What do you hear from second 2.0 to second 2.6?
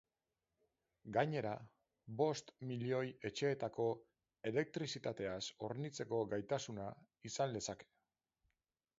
bost